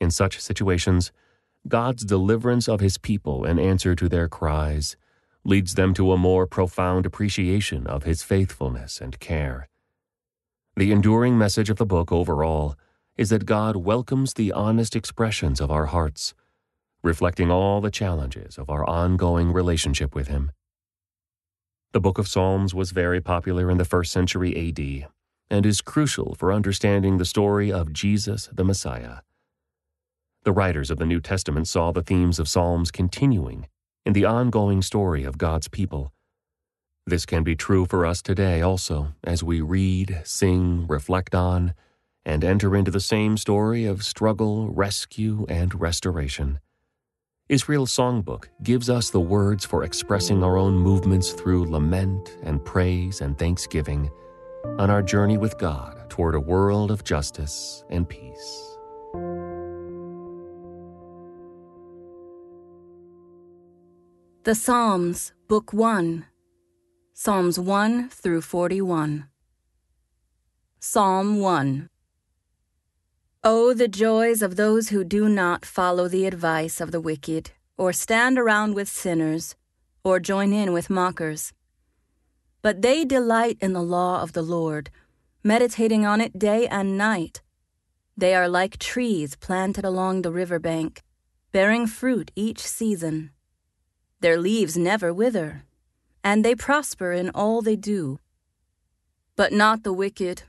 In 0.00 0.10
such 0.10 0.40
situations, 0.40 1.12
God's 1.68 2.06
deliverance 2.06 2.68
of 2.68 2.80
his 2.80 2.96
people 2.96 3.44
in 3.44 3.58
answer 3.58 3.94
to 3.94 4.08
their 4.08 4.28
cries 4.28 4.96
leads 5.44 5.74
them 5.74 5.92
to 5.92 6.10
a 6.10 6.16
more 6.16 6.46
profound 6.46 7.04
appreciation 7.04 7.86
of 7.86 8.04
his 8.04 8.22
faithfulness 8.22 8.98
and 8.98 9.20
care. 9.20 9.68
The 10.74 10.90
enduring 10.90 11.36
message 11.36 11.68
of 11.68 11.76
the 11.76 11.84
book 11.84 12.10
overall 12.10 12.76
is 13.14 13.28
that 13.28 13.44
God 13.44 13.76
welcomes 13.76 14.32
the 14.32 14.52
honest 14.52 14.96
expressions 14.96 15.60
of 15.60 15.70
our 15.70 15.86
hearts, 15.86 16.32
reflecting 17.02 17.50
all 17.50 17.82
the 17.82 17.90
challenges 17.90 18.56
of 18.56 18.70
our 18.70 18.88
ongoing 18.88 19.52
relationship 19.52 20.14
with 20.14 20.28
him. 20.28 20.52
The 21.92 22.00
book 22.00 22.18
of 22.18 22.28
Psalms 22.28 22.72
was 22.72 22.92
very 22.92 23.20
popular 23.20 23.68
in 23.68 23.78
the 23.78 23.84
first 23.84 24.12
century 24.12 24.56
AD 24.56 25.08
and 25.50 25.66
is 25.66 25.80
crucial 25.80 26.36
for 26.36 26.52
understanding 26.52 27.18
the 27.18 27.24
story 27.24 27.72
of 27.72 27.92
Jesus 27.92 28.48
the 28.52 28.62
Messiah. 28.62 29.22
The 30.44 30.52
writers 30.52 30.92
of 30.92 30.98
the 30.98 31.04
New 31.06 31.20
Testament 31.20 31.66
saw 31.66 31.90
the 31.90 32.02
themes 32.02 32.38
of 32.38 32.48
Psalms 32.48 32.92
continuing 32.92 33.66
in 34.06 34.12
the 34.12 34.24
ongoing 34.24 34.82
story 34.82 35.24
of 35.24 35.36
God's 35.36 35.66
people. 35.66 36.12
This 37.06 37.26
can 37.26 37.42
be 37.42 37.56
true 37.56 37.86
for 37.86 38.06
us 38.06 38.22
today 38.22 38.62
also, 38.62 39.14
as 39.24 39.42
we 39.42 39.60
read, 39.60 40.20
sing, 40.22 40.86
reflect 40.86 41.34
on, 41.34 41.74
and 42.24 42.44
enter 42.44 42.76
into 42.76 42.92
the 42.92 43.00
same 43.00 43.36
story 43.36 43.84
of 43.84 44.04
struggle, 44.04 44.68
rescue, 44.68 45.44
and 45.48 45.80
restoration. 45.80 46.60
Israel's 47.50 47.90
songbook 47.90 48.44
gives 48.62 48.88
us 48.88 49.10
the 49.10 49.18
words 49.18 49.64
for 49.64 49.82
expressing 49.82 50.44
our 50.44 50.56
own 50.56 50.74
movements 50.74 51.32
through 51.32 51.68
lament 51.68 52.38
and 52.44 52.64
praise 52.64 53.22
and 53.22 53.36
thanksgiving 53.36 54.08
on 54.78 54.88
our 54.88 55.02
journey 55.02 55.36
with 55.36 55.58
God 55.58 56.08
toward 56.08 56.36
a 56.36 56.40
world 56.40 56.92
of 56.92 57.02
justice 57.02 57.82
and 57.90 58.08
peace. 58.08 58.76
The 64.44 64.54
Psalms, 64.54 65.32
Book 65.48 65.72
1, 65.72 66.26
Psalms 67.14 67.58
1 67.58 68.10
through 68.10 68.42
41. 68.42 69.26
Psalm 70.78 71.40
1 71.40 71.89
Oh, 73.42 73.72
the 73.72 73.88
joys 73.88 74.42
of 74.42 74.56
those 74.56 74.90
who 74.90 75.02
do 75.02 75.26
not 75.26 75.64
follow 75.64 76.08
the 76.08 76.26
advice 76.26 76.78
of 76.78 76.92
the 76.92 77.00
wicked, 77.00 77.52
or 77.78 77.90
stand 77.90 78.38
around 78.38 78.74
with 78.74 78.86
sinners, 78.86 79.56
or 80.04 80.20
join 80.20 80.52
in 80.52 80.74
with 80.74 80.90
mockers. 80.90 81.54
But 82.60 82.82
they 82.82 83.02
delight 83.02 83.56
in 83.62 83.72
the 83.72 83.82
law 83.82 84.20
of 84.20 84.34
the 84.34 84.42
Lord, 84.42 84.90
meditating 85.42 86.04
on 86.04 86.20
it 86.20 86.38
day 86.38 86.66
and 86.66 86.98
night. 86.98 87.40
They 88.14 88.34
are 88.34 88.46
like 88.46 88.76
trees 88.76 89.36
planted 89.36 89.86
along 89.86 90.20
the 90.20 90.32
river 90.32 90.58
bank, 90.58 91.00
bearing 91.50 91.86
fruit 91.86 92.30
each 92.36 92.60
season. 92.60 93.30
Their 94.20 94.38
leaves 94.38 94.76
never 94.76 95.14
wither, 95.14 95.64
and 96.22 96.44
they 96.44 96.54
prosper 96.54 97.12
in 97.12 97.30
all 97.30 97.62
they 97.62 97.76
do. 97.76 98.18
But 99.34 99.50
not 99.50 99.82
the 99.82 99.94
wicked. 99.94 100.42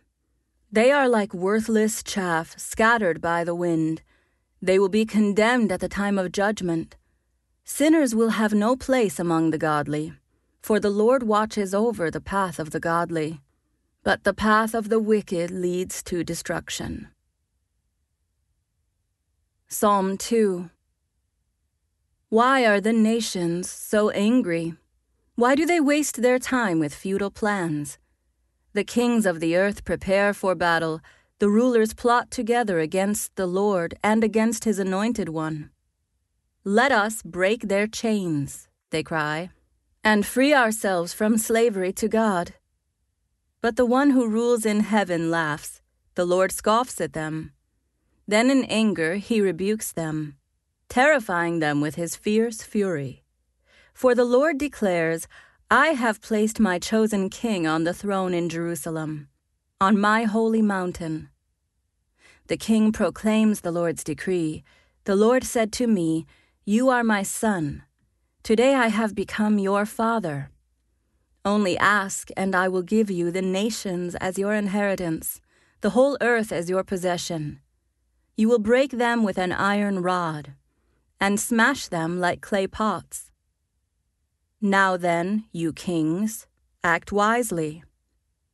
They 0.71 0.91
are 0.91 1.09
like 1.09 1.33
worthless 1.33 2.01
chaff 2.01 2.57
scattered 2.57 3.19
by 3.19 3.43
the 3.43 3.55
wind. 3.55 4.01
They 4.61 4.79
will 4.79 4.89
be 4.89 5.05
condemned 5.05 5.71
at 5.71 5.79
the 5.79 5.89
time 5.89 6.17
of 6.17 6.31
judgment. 6.31 6.95
Sinners 7.63 8.15
will 8.15 8.29
have 8.29 8.53
no 8.53 8.75
place 8.75 9.19
among 9.19 9.51
the 9.51 9.57
godly, 9.57 10.13
for 10.61 10.79
the 10.79 10.89
Lord 10.89 11.23
watches 11.23 11.73
over 11.73 12.09
the 12.09 12.21
path 12.21 12.59
of 12.59 12.71
the 12.71 12.79
godly, 12.79 13.41
but 14.03 14.23
the 14.23 14.33
path 14.33 14.73
of 14.73 14.89
the 14.89 14.99
wicked 14.99 15.51
leads 15.51 16.01
to 16.03 16.23
destruction. 16.23 17.09
Psalm 19.67 20.17
2 20.17 20.69
why 22.31 22.65
are 22.65 22.79
the 22.79 22.93
nations 22.93 23.69
so 23.69 24.09
angry? 24.11 24.75
Why 25.35 25.53
do 25.53 25.65
they 25.65 25.81
waste 25.81 26.21
their 26.21 26.39
time 26.39 26.79
with 26.79 26.95
futile 26.95 27.29
plans? 27.29 27.97
The 28.73 28.83
kings 28.83 29.25
of 29.25 29.39
the 29.39 29.55
earth 29.55 29.83
prepare 29.83 30.33
for 30.33 30.55
battle, 30.55 31.01
the 31.39 31.49
rulers 31.49 31.93
plot 31.93 32.31
together 32.31 32.79
against 32.79 33.35
the 33.35 33.47
Lord 33.47 33.95
and 34.03 34.23
against 34.23 34.63
his 34.63 34.79
anointed 34.79 35.29
one. 35.29 35.71
Let 36.63 36.91
us 36.91 37.21
break 37.21 37.67
their 37.67 37.87
chains, 37.87 38.67
they 38.91 39.03
cry, 39.03 39.49
and 40.03 40.25
free 40.25 40.53
ourselves 40.53 41.13
from 41.13 41.37
slavery 41.37 41.91
to 41.93 42.07
God. 42.07 42.53
But 43.61 43.75
the 43.75 43.85
one 43.85 44.11
who 44.11 44.27
rules 44.27 44.65
in 44.65 44.81
heaven 44.81 45.29
laughs, 45.29 45.81
the 46.15 46.25
Lord 46.25 46.51
scoffs 46.51 47.01
at 47.01 47.13
them. 47.13 47.53
Then 48.27 48.49
in 48.49 48.63
anger 48.65 49.15
he 49.15 49.41
rebukes 49.41 49.91
them 49.91 50.37
terrifying 50.91 51.59
them 51.59 51.79
with 51.79 51.95
his 51.95 52.17
fierce 52.17 52.63
fury. 52.63 53.23
For 53.93 54.13
the 54.13 54.25
Lord 54.25 54.57
declares, 54.57 55.25
I 55.73 55.93
have 55.93 56.19
placed 56.19 56.59
my 56.59 56.79
chosen 56.79 57.29
king 57.29 57.65
on 57.65 57.85
the 57.85 57.93
throne 57.93 58.33
in 58.33 58.49
Jerusalem, 58.49 59.29
on 59.79 59.97
my 59.97 60.25
holy 60.25 60.61
mountain. 60.61 61.29
The 62.47 62.57
king 62.57 62.91
proclaims 62.91 63.61
the 63.61 63.71
Lord's 63.71 64.03
decree. 64.03 64.65
The 65.05 65.15
Lord 65.15 65.45
said 65.45 65.71
to 65.79 65.87
me, 65.87 66.25
You 66.65 66.89
are 66.89 67.05
my 67.05 67.23
son. 67.23 67.83
Today 68.43 68.75
I 68.75 68.89
have 68.89 69.15
become 69.15 69.59
your 69.59 69.85
father. 69.85 70.49
Only 71.45 71.77
ask, 71.77 72.27
and 72.35 72.53
I 72.53 72.67
will 72.67 72.83
give 72.83 73.09
you 73.09 73.31
the 73.31 73.41
nations 73.41 74.15
as 74.15 74.37
your 74.37 74.53
inheritance, 74.53 75.39
the 75.79 75.91
whole 75.91 76.17
earth 76.19 76.51
as 76.51 76.69
your 76.69 76.83
possession. 76.83 77.61
You 78.35 78.49
will 78.49 78.59
break 78.59 78.91
them 78.91 79.23
with 79.23 79.37
an 79.37 79.53
iron 79.53 80.01
rod 80.01 80.51
and 81.17 81.39
smash 81.39 81.87
them 81.87 82.19
like 82.19 82.41
clay 82.41 82.67
pots. 82.67 83.30
Now 84.61 84.95
then, 84.95 85.45
you 85.51 85.73
kings, 85.73 86.45
act 86.83 87.11
wisely. 87.11 87.83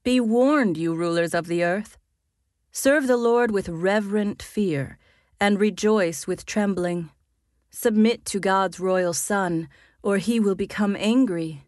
Be 0.03 0.19
warned, 0.19 0.77
you 0.77 0.95
rulers 0.95 1.33
of 1.33 1.47
the 1.47 1.63
earth. 1.63 1.97
Serve 2.71 3.07
the 3.07 3.17
Lord 3.17 3.51
with 3.51 3.67
reverent 3.67 4.41
fear, 4.41 4.97
and 5.39 5.59
rejoice 5.59 6.25
with 6.25 6.45
trembling. 6.45 7.09
Submit 7.69 8.23
to 8.25 8.39
God's 8.39 8.79
royal 8.79 9.13
Son, 9.13 9.67
or 10.01 10.17
he 10.17 10.39
will 10.39 10.55
become 10.55 10.95
angry, 10.97 11.65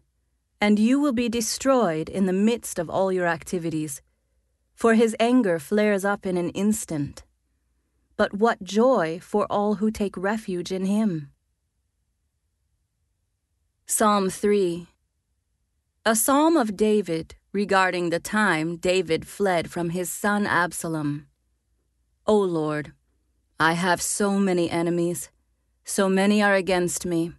and 0.60 0.78
you 0.78 0.98
will 0.98 1.12
be 1.12 1.28
destroyed 1.28 2.08
in 2.08 2.26
the 2.26 2.32
midst 2.32 2.78
of 2.78 2.88
all 2.88 3.12
your 3.12 3.26
activities, 3.26 4.00
for 4.74 4.94
his 4.94 5.14
anger 5.20 5.58
flares 5.58 6.04
up 6.04 6.24
in 6.24 6.36
an 6.36 6.48
instant 6.50 7.24
but 8.20 8.34
what 8.34 8.62
joy 8.62 9.18
for 9.18 9.46
all 9.48 9.76
who 9.76 9.90
take 9.90 10.14
refuge 10.14 10.70
in 10.70 10.84
him. 10.84 11.30
Psalm 13.92 14.30
3 14.30 14.86
A 16.06 16.14
psalm 16.14 16.56
of 16.56 16.76
David 16.76 17.34
regarding 17.52 18.10
the 18.10 18.20
time 18.20 18.76
David 18.76 19.26
fled 19.26 19.68
from 19.68 19.90
his 19.90 20.08
son 20.08 20.46
Absalom. 20.46 21.26
O 22.24 22.38
Lord, 22.38 22.92
I 23.58 23.72
have 23.72 24.00
so 24.00 24.38
many 24.38 24.70
enemies, 24.70 25.28
so 25.82 26.08
many 26.08 26.40
are 26.40 26.54
against 26.54 27.04
me, 27.04 27.32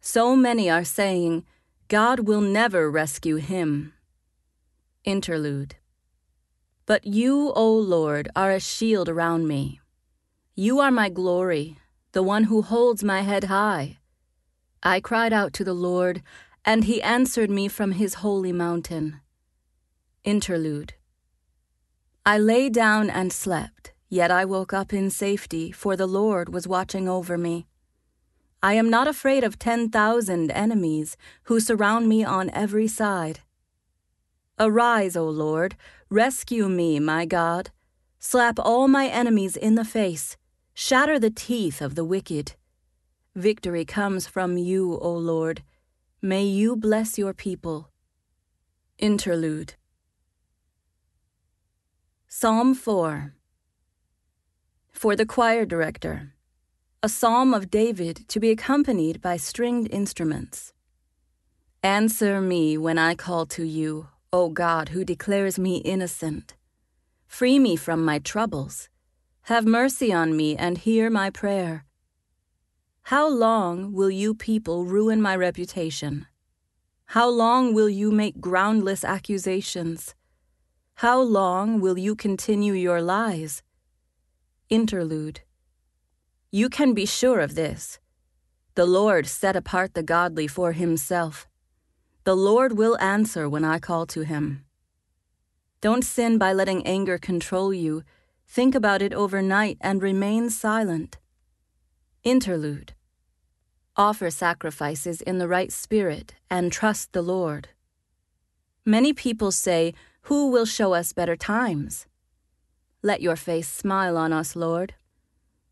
so 0.00 0.36
many 0.36 0.70
are 0.70 0.84
saying, 0.84 1.44
God 1.88 2.20
will 2.20 2.42
never 2.42 2.88
rescue 2.88 3.36
him. 3.36 3.92
Interlude. 5.04 5.74
But 6.86 7.08
you, 7.08 7.52
O 7.56 7.74
Lord, 7.74 8.28
are 8.36 8.52
a 8.52 8.60
shield 8.60 9.08
around 9.08 9.48
me 9.48 9.80
you 10.54 10.78
are 10.78 10.92
my 10.92 11.08
glory, 11.08 11.76
the 12.12 12.22
one 12.22 12.44
who 12.44 12.62
holds 12.62 13.02
my 13.02 13.22
head 13.22 13.44
high. 13.44 13.98
I 14.82 15.00
cried 15.00 15.32
out 15.32 15.52
to 15.54 15.64
the 15.64 15.74
Lord, 15.74 16.22
and 16.64 16.84
he 16.84 17.02
answered 17.02 17.50
me 17.50 17.68
from 17.68 17.92
his 17.92 18.14
holy 18.14 18.52
mountain. 18.52 19.20
Interlude 20.24 20.94
I 22.26 22.38
lay 22.38 22.68
down 22.68 23.08
and 23.08 23.32
slept, 23.32 23.92
yet 24.08 24.30
I 24.30 24.44
woke 24.44 24.72
up 24.72 24.92
in 24.92 25.10
safety, 25.10 25.72
for 25.72 25.96
the 25.96 26.06
Lord 26.06 26.52
was 26.52 26.68
watching 26.68 27.08
over 27.08 27.38
me. 27.38 27.66
I 28.62 28.74
am 28.74 28.90
not 28.90 29.08
afraid 29.08 29.44
of 29.44 29.58
ten 29.58 29.88
thousand 29.88 30.50
enemies 30.50 31.16
who 31.44 31.60
surround 31.60 32.08
me 32.08 32.24
on 32.24 32.50
every 32.50 32.88
side. 32.88 33.40
Arise, 34.58 35.16
O 35.16 35.28
Lord, 35.28 35.76
rescue 36.10 36.68
me, 36.68 36.98
my 37.00 37.24
God. 37.24 37.70
Slap 38.18 38.58
all 38.58 38.88
my 38.88 39.06
enemies 39.06 39.56
in 39.56 39.76
the 39.76 39.84
face 39.84 40.36
Shatter 40.80 41.18
the 41.18 41.30
teeth 41.30 41.82
of 41.82 41.96
the 41.96 42.04
wicked. 42.04 42.52
Victory 43.38 43.84
comes 43.84 44.26
from 44.26 44.58
you, 44.58 44.98
O 44.98 45.12
Lord. 45.12 45.62
May 46.20 46.42
you 46.42 46.74
bless 46.74 47.16
your 47.16 47.32
people. 47.32 47.88
Interlude 48.98 49.74
Psalm 52.26 52.74
4 52.74 53.34
For 54.90 55.14
the 55.14 55.24
choir 55.24 55.64
director, 55.64 56.32
a 57.00 57.08
psalm 57.08 57.54
of 57.54 57.70
David 57.70 58.28
to 58.28 58.40
be 58.40 58.50
accompanied 58.50 59.20
by 59.20 59.36
stringed 59.36 59.88
instruments. 59.92 60.72
Answer 61.80 62.40
me 62.40 62.76
when 62.76 62.98
I 62.98 63.14
call 63.14 63.46
to 63.46 63.62
you, 63.62 64.08
O 64.32 64.48
God, 64.48 64.88
who 64.88 65.04
declares 65.04 65.60
me 65.60 65.76
innocent. 65.76 66.56
Free 67.28 67.60
me 67.60 67.76
from 67.76 68.04
my 68.04 68.18
troubles. 68.18 68.88
Have 69.42 69.64
mercy 69.64 70.12
on 70.12 70.36
me 70.36 70.56
and 70.56 70.76
hear 70.76 71.08
my 71.08 71.30
prayer. 71.30 71.84
How 73.08 73.26
long 73.26 73.94
will 73.94 74.10
you 74.10 74.34
people 74.34 74.84
ruin 74.84 75.22
my 75.22 75.34
reputation? 75.34 76.26
How 77.06 77.26
long 77.26 77.72
will 77.72 77.88
you 77.88 78.12
make 78.12 78.38
groundless 78.38 79.02
accusations? 79.02 80.14
How 80.96 81.18
long 81.18 81.80
will 81.80 81.96
you 81.96 82.14
continue 82.14 82.74
your 82.74 83.00
lies? 83.00 83.62
Interlude. 84.68 85.40
You 86.50 86.68
can 86.68 86.92
be 86.92 87.06
sure 87.06 87.40
of 87.40 87.54
this. 87.54 87.98
The 88.74 88.84
Lord 88.84 89.26
set 89.26 89.56
apart 89.56 89.94
the 89.94 90.02
godly 90.02 90.46
for 90.46 90.72
himself. 90.72 91.48
The 92.24 92.36
Lord 92.36 92.76
will 92.76 92.98
answer 93.00 93.48
when 93.48 93.64
I 93.64 93.78
call 93.78 94.04
to 94.08 94.20
him. 94.20 94.66
Don't 95.80 96.04
sin 96.04 96.36
by 96.36 96.52
letting 96.52 96.86
anger 96.86 97.16
control 97.16 97.72
you. 97.72 98.02
Think 98.46 98.74
about 98.74 99.00
it 99.00 99.14
overnight 99.14 99.78
and 99.80 100.02
remain 100.02 100.50
silent. 100.50 101.16
Interlude. 102.22 102.92
Offer 103.98 104.30
sacrifices 104.30 105.20
in 105.20 105.38
the 105.38 105.48
right 105.48 105.72
spirit 105.72 106.36
and 106.48 106.70
trust 106.70 107.12
the 107.12 107.20
Lord. 107.20 107.70
Many 108.84 109.12
people 109.12 109.50
say, 109.50 109.92
Who 110.22 110.52
will 110.52 110.66
show 110.66 110.94
us 110.94 111.12
better 111.12 111.34
times? 111.34 112.06
Let 113.02 113.20
your 113.20 113.34
face 113.34 113.68
smile 113.68 114.16
on 114.16 114.32
us, 114.32 114.54
Lord. 114.54 114.94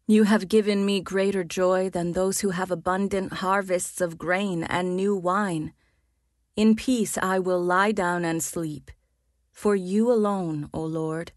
You 0.08 0.24
have 0.24 0.48
given 0.48 0.84
me 0.84 1.00
greater 1.00 1.44
joy 1.44 1.88
than 1.88 2.12
those 2.12 2.40
who 2.40 2.50
have 2.50 2.72
abundant 2.72 3.34
harvests 3.34 4.00
of 4.00 4.18
grain 4.18 4.64
and 4.64 4.96
new 4.96 5.14
wine. 5.14 5.72
In 6.56 6.74
peace 6.74 7.16
I 7.16 7.38
will 7.38 7.62
lie 7.62 7.92
down 7.92 8.24
and 8.24 8.42
sleep, 8.42 8.90
for 9.52 9.76
you 9.76 10.10
alone, 10.10 10.68
O 10.74 10.82
Lord, 10.82 11.30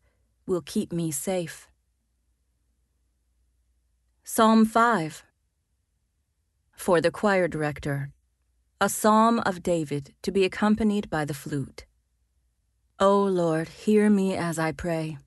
will 0.48 0.62
keep 0.62 0.92
me 0.92 1.12
safe. 1.12 1.68
Psalm 4.24 4.66
5 4.66 5.24
for 6.80 7.02
the 7.02 7.12
choir 7.12 7.46
director, 7.50 8.10
a 8.80 8.88
psalm 8.88 9.40
of 9.40 9.62
David 9.62 10.14
to 10.22 10.32
be 10.32 10.46
accompanied 10.46 11.10
by 11.10 11.26
the 11.26 11.34
flute. 11.34 11.86
O 13.02 13.22
Lord, 13.22 13.68
hear 13.68 14.10
me 14.10 14.34
as 14.34 14.58
I 14.58 14.72
pray. 14.72 15.18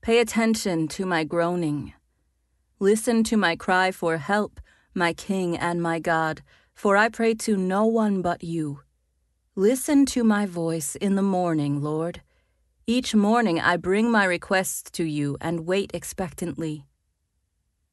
Pay 0.00 0.18
attention 0.18 0.88
to 0.88 1.06
my 1.06 1.22
groaning. 1.22 1.92
Listen 2.80 3.22
to 3.24 3.36
my 3.36 3.54
cry 3.54 3.92
for 3.92 4.16
help, 4.16 4.60
my 4.92 5.12
King 5.12 5.56
and 5.56 5.80
my 5.80 6.00
God, 6.00 6.42
for 6.74 6.96
I 6.96 7.08
pray 7.08 7.34
to 7.34 7.56
no 7.56 7.86
one 7.86 8.20
but 8.20 8.42
you. 8.42 8.80
Listen 9.54 10.04
to 10.06 10.24
my 10.24 10.46
voice 10.46 10.96
in 10.96 11.14
the 11.14 11.22
morning, 11.22 11.80
Lord. 11.80 12.22
Each 12.88 13.14
morning 13.14 13.60
I 13.60 13.76
bring 13.76 14.10
my 14.10 14.24
requests 14.24 14.90
to 14.92 15.04
you 15.04 15.36
and 15.40 15.64
wait 15.64 15.92
expectantly. 15.94 16.86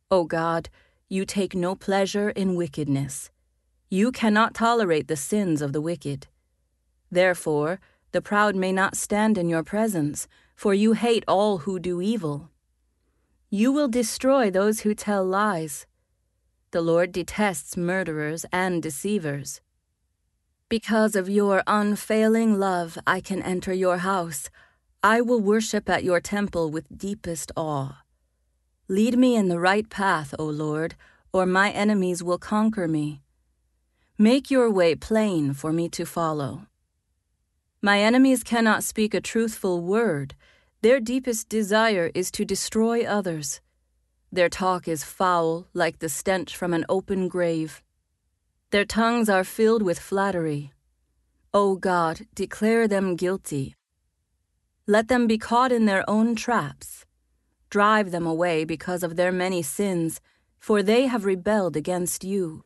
O 0.09 0.23
God, 0.23 0.69
you 1.09 1.25
take 1.25 1.55
no 1.55 1.75
pleasure 1.75 2.29
in 2.29 2.55
wickedness. 2.55 3.31
You 3.89 4.11
cannot 4.11 4.53
tolerate 4.53 5.07
the 5.07 5.15
sins 5.15 5.61
of 5.61 5.73
the 5.73 5.81
wicked. 5.81 6.27
Therefore, 7.09 7.79
the 8.11 8.21
proud 8.21 8.55
may 8.55 8.71
not 8.71 8.95
stand 8.95 9.35
in 9.35 9.49
your 9.49 9.63
presence, 9.63 10.27
for 10.55 10.75
you 10.75 10.93
hate 10.93 11.23
all 11.27 11.59
who 11.59 11.79
do 11.79 11.99
evil. 11.99 12.51
You 13.49 13.71
will 13.71 13.87
destroy 13.87 14.51
those 14.51 14.81
who 14.81 14.93
tell 14.93 15.25
lies. 15.25 15.87
The 16.69 16.81
Lord 16.81 17.11
detests 17.11 17.75
murderers 17.75 18.45
and 18.51 18.83
deceivers. 18.83 19.61
Because 20.69 21.15
of 21.15 21.27
your 21.27 21.63
unfailing 21.65 22.59
love, 22.59 22.99
I 23.07 23.21
can 23.21 23.41
enter 23.41 23.73
your 23.73 23.97
house. 23.97 24.51
I 25.01 25.21
will 25.21 25.39
worship 25.39 25.89
at 25.89 26.03
your 26.03 26.21
temple 26.21 26.69
with 26.69 26.95
deepest 26.95 27.51
awe. 27.55 28.03
Lead 28.91 29.19
me 29.19 29.35
in 29.35 29.49
the 29.49 29.59
right 29.59 29.87
path, 29.87 30.33
O 30.39 30.45
Lord, 30.45 30.95
or 31.31 31.45
my 31.45 31.69
enemies 31.69 32.23
will 32.23 32.39
conquer 32.39 32.87
me. 32.87 33.21
Make 34.17 34.49
your 34.49 34.71
way 34.71 34.95
plain 34.95 35.53
for 35.53 35.71
me 35.71 35.89
to 35.89 36.07
follow. 36.07 36.65
My 37.83 37.99
enemies 37.99 38.43
cannot 38.43 38.83
speak 38.83 39.13
a 39.13 39.21
truthful 39.21 39.79
word. 39.79 40.33
Their 40.81 40.99
deepest 40.99 41.49
desire 41.49 42.09
is 42.15 42.31
to 42.31 42.43
destroy 42.43 43.05
others. 43.05 43.61
Their 44.31 44.49
talk 44.49 44.87
is 44.87 45.03
foul, 45.03 45.67
like 45.75 45.99
the 45.99 46.09
stench 46.09 46.57
from 46.57 46.73
an 46.73 46.83
open 46.89 47.27
grave. 47.27 47.83
Their 48.71 48.85
tongues 48.85 49.29
are 49.29 49.43
filled 49.43 49.83
with 49.83 49.99
flattery. 49.99 50.73
O 51.53 51.75
God, 51.75 52.25
declare 52.33 52.87
them 52.87 53.15
guilty. 53.15 53.75
Let 54.87 55.09
them 55.09 55.27
be 55.27 55.37
caught 55.37 55.71
in 55.71 55.85
their 55.85 56.09
own 56.09 56.35
traps. 56.35 57.05
Drive 57.69 58.11
them 58.11 58.25
away 58.25 58.65
because 58.65 59.03
of 59.03 59.15
their 59.15 59.31
many 59.31 59.61
sins, 59.61 60.21
for 60.57 60.81
they 60.81 61.05
have 61.05 61.25
rebelled 61.25 61.75
against 61.77 62.23
you. 62.23 62.63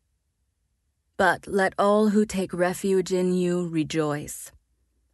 But 1.17 1.45
let 1.45 1.73
all 1.77 2.09
who 2.09 2.25
take 2.25 2.53
refuge 2.53 3.11
in 3.11 3.33
you 3.33 3.67
rejoice. 3.67 4.51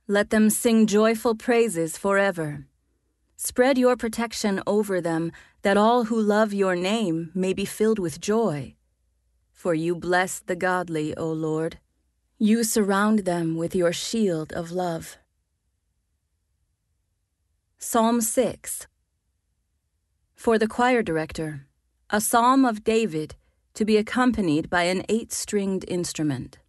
Let 0.08 0.30
them 0.30 0.50
sing 0.50 0.88
joyful 0.88 1.36
praises 1.36 1.98
forever. 1.98 2.66
Spread 3.36 3.78
your 3.78 3.96
protection 3.96 4.62
over 4.68 5.02
them, 5.02 5.32
that 5.62 5.78
all 5.78 6.06
who 6.06 6.20
love 6.20 6.54
your 6.54 6.76
name 6.76 7.32
may 7.34 7.54
be 7.54 7.66
filled 7.66 8.00
with 8.00 8.22
joy. 8.22 8.76
For 9.54 9.74
you 9.74 9.96
bless 9.96 10.40
the 10.40 10.56
godly, 10.56 11.16
O 11.16 11.32
Lord. 11.32 11.80
You 12.38 12.64
surround 12.64 13.20
them 13.20 13.58
with 13.58 13.76
your 13.76 13.92
shield 13.92 14.54
of 14.54 14.72
love. 14.72 15.18
Psalm 17.78 18.22
6 18.22 18.88
for 20.40 20.58
the 20.58 20.70
choir 20.70 21.04
director, 21.04 21.68
a 22.10 22.22
psalm 22.22 22.64
of 22.64 22.82
David 22.86 23.36
to 23.74 23.84
be 23.84 23.98
accompanied 23.98 24.70
by 24.70 24.84
an 24.84 25.04
eight 25.10 25.34
stringed 25.34 25.84
instrument. 25.90 26.60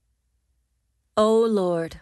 O 1.17 1.39
Lord, 1.39 2.01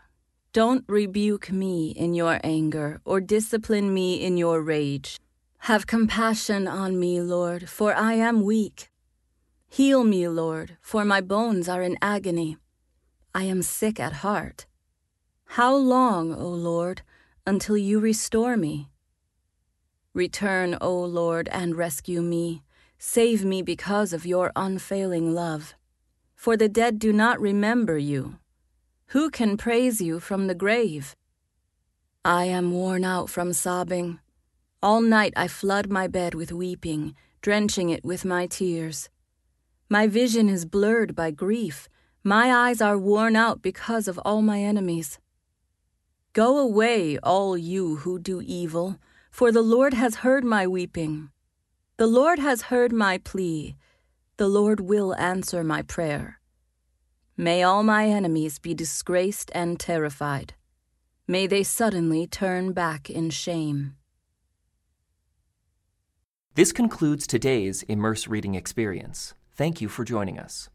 don't 0.55 0.83
rebuke 0.89 1.53
me 1.53 1.91
in 1.91 2.15
your 2.15 2.41
anger 2.43 3.03
or 3.05 3.21
discipline 3.21 3.93
me 3.93 4.15
in 4.15 4.39
your 4.39 4.63
rage. 4.63 5.21
Have 5.59 5.87
compassion 5.87 6.67
on 6.67 6.99
me, 6.99 7.21
Lord, 7.21 7.69
for 7.69 7.95
I 7.95 8.15
am 8.15 8.45
weak. 8.45 8.91
Heal 9.69 10.05
me, 10.05 10.27
Lord, 10.27 10.79
for 10.81 11.05
my 11.05 11.21
bones 11.21 11.69
are 11.69 11.83
in 11.83 11.99
agony. 12.01 12.57
I 13.35 13.43
am 13.43 13.61
sick 13.61 14.01
at 14.01 14.25
heart. 14.25 14.65
How 15.45 15.77
long, 15.77 16.33
O 16.35 16.49
Lord, 16.49 17.03
until 17.47 17.77
you 17.77 18.01
restore 18.01 18.57
me? 18.57 18.89
Return, 20.15 20.77
O 20.81 20.95
Lord, 21.05 21.49
and 21.53 21.77
rescue 21.77 22.23
me. 22.23 22.63
Save 22.99 23.45
me 23.45 23.63
because 23.63 24.13
of 24.13 24.27
your 24.27 24.51
unfailing 24.57 25.35
love. 25.35 25.75
For 26.35 26.57
the 26.57 26.69
dead 26.69 26.99
do 26.99 27.13
not 27.13 27.41
remember 27.41 27.99
you. 27.99 28.39
Who 29.09 29.31
can 29.31 29.57
praise 29.57 30.01
you 30.01 30.19
from 30.19 30.47
the 30.47 30.55
grave? 30.55 31.15
I 32.25 32.45
am 32.45 32.73
worn 32.73 33.05
out 33.05 33.31
from 33.31 33.53
sobbing. 33.53 34.19
All 34.83 35.01
night 35.01 35.33
I 35.37 35.47
flood 35.49 35.91
my 35.91 36.07
bed 36.07 36.35
with 36.35 36.53
weeping, 36.53 37.15
drenching 37.41 37.91
it 37.91 38.05
with 38.05 38.25
my 38.25 38.47
tears. 38.47 39.09
My 39.89 40.07
vision 40.07 40.49
is 40.49 40.65
blurred 40.65 41.15
by 41.15 41.31
grief. 41.31 41.89
My 42.25 42.53
eyes 42.53 42.81
are 42.81 42.99
worn 42.99 43.37
out 43.37 43.63
because 43.63 44.09
of 44.09 44.19
all 44.25 44.43
my 44.43 44.61
enemies. 44.61 45.19
Go 46.33 46.59
away, 46.59 47.19
all 47.19 47.57
you 47.57 47.97
who 47.97 48.19
do 48.19 48.41
evil 48.41 48.99
for 49.39 49.53
the 49.53 49.63
Lord 49.63 49.95
has 49.95 50.17
heard 50.27 50.43
my 50.43 50.67
weeping. 50.67 51.31
The 51.97 52.09
Lord 52.09 52.41
has 52.41 52.63
heard 52.63 52.93
my 52.93 53.19
plea. 53.19 53.77
The 54.37 54.49
Lord 54.49 54.81
will 54.81 55.15
answer 55.15 55.63
my 55.63 55.83
prayer. 55.83 56.41
May 57.37 57.63
all 57.63 57.85
my 57.85 58.07
enemies 58.07 58.59
be 58.59 58.75
disgraced 58.75 59.53
and 59.55 59.79
terrified. 59.79 60.55
May 61.29 61.47
they 61.47 61.63
suddenly 61.63 62.27
turn 62.27 62.73
back 62.73 63.09
in 63.09 63.31
shame. 63.31 63.95
This 66.57 66.73
concludes 66.73 67.25
today's 67.25 67.85
Immerse 67.85 68.27
Reading 68.27 68.57
Experience. 68.57 69.35
Thank 69.55 69.81
you 69.81 69.89
for 69.89 70.03
joining 70.03 70.41
us. 70.41 70.69